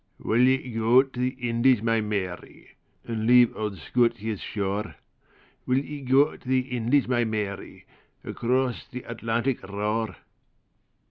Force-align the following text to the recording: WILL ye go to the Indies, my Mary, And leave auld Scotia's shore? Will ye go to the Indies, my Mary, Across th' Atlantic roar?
WILL 0.17 0.41
ye 0.47 0.71
go 0.71 1.03
to 1.03 1.19
the 1.19 1.35
Indies, 1.47 1.83
my 1.83 2.01
Mary, 2.01 2.69
And 3.05 3.27
leave 3.27 3.55
auld 3.55 3.77
Scotia's 3.77 4.41
shore? 4.41 4.95
Will 5.67 5.77
ye 5.77 6.01
go 6.01 6.35
to 6.37 6.47
the 6.49 6.61
Indies, 6.75 7.07
my 7.07 7.23
Mary, 7.23 7.85
Across 8.23 8.85
th' 8.87 9.03
Atlantic 9.05 9.61
roar? 9.61 10.15